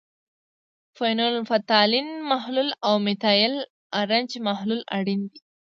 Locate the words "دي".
5.31-5.39